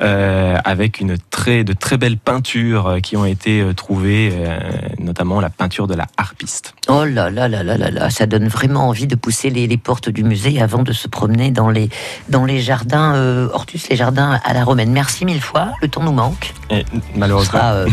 euh, 0.02 0.58
avec 0.64 1.00
une 1.00 1.18
très 1.30 1.64
de 1.64 1.74
très 1.74 1.98
belles 1.98 2.18
peintures 2.18 2.98
qui 3.04 3.18
ont 3.18 3.26
été 3.26 3.66
trouvées, 3.76 4.32
euh, 4.34 4.60
notamment 5.00 5.42
la 5.42 5.50
peinture 5.50 5.88
de 5.88 5.96
la 5.96 6.08
harpiste. 6.18 6.74
Oh 6.88 7.04
là 7.06 7.30
là 7.30 7.48
là 7.48 7.64
là 7.64 7.78
là 7.78 7.92
là, 7.92 8.10
ça 8.10 8.26
donne 8.26 8.48
vraiment 8.48 8.88
envie 8.88 9.08
de 9.08 9.16
pousser 9.16 9.50
les, 9.50 9.68
les 9.68 9.78
portes 9.78 10.10
du 10.10 10.24
musée 10.24 10.62
avant 10.62 10.84
de 10.84 10.94
se 10.94 11.08
promener 11.08 11.52
dans 11.52 11.70
les, 11.70 11.90
dans 12.30 12.46
les 12.46 12.62
jardins, 12.62 13.16
euh, 13.16 13.50
Hortus, 13.54 13.90
les 13.90 13.96
jardins 13.96 14.40
à 14.44 14.54
la 14.54 14.64
romaine. 14.64 14.92
Merci 14.92 15.26
mille 15.26 15.42
fois, 15.42 15.74
le 15.82 15.88
temps 15.88 16.04
nous 16.04 16.14
manque. 16.14 16.54
Et 16.70 16.86
Ce 16.92 17.20
malheureusement, 17.20 17.60
sera 17.60 17.86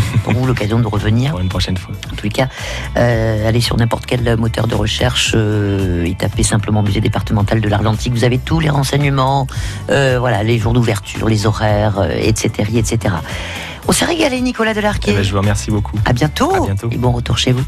l'occasion 0.45 0.79
de 0.79 0.87
revenir. 0.87 1.31
pour 1.31 1.41
une 1.41 1.49
prochaine 1.49 1.77
fois. 1.77 1.95
En 2.13 2.17
les 2.17 2.29
cas, 2.29 2.49
euh, 2.97 3.49
allez 3.49 3.61
sur 3.61 3.77
n'importe 3.77 4.05
quel 4.07 4.37
moteur 4.37 4.67
de 4.67 4.75
recherche 4.75 5.33
euh, 5.35 6.05
et 6.05 6.15
tapez 6.15 6.43
simplement 6.43 6.83
musée 6.83 7.01
départemental 7.01 7.61
de 7.61 7.69
l'Atlantique. 7.69 8.13
Vous 8.13 8.25
avez 8.25 8.39
tous 8.39 8.61
les 8.61 8.69
renseignements, 8.69 9.47
euh, 9.91 10.17
voilà, 10.19 10.43
les 10.43 10.59
jours 10.59 10.73
d'ouverture, 10.73 11.29
les 11.29 11.47
horaires, 11.47 12.07
etc., 12.19 12.71
etc. 12.75 13.15
On 13.89 13.93
s'est 13.93 14.05
régalé, 14.05 14.41
Nicolas 14.41 14.73
Eh 14.73 14.75
Delarquet. 14.75 15.13
ben, 15.15 15.23
je 15.23 15.31
vous 15.33 15.39
remercie 15.39 15.71
beaucoup. 15.71 15.97
À 16.05 16.13
bientôt. 16.13 16.53
À 16.53 16.61
bientôt. 16.61 16.89
Et 16.91 16.97
bon 16.97 17.13
retour 17.13 17.39
chez 17.39 17.53
vous. 17.53 17.65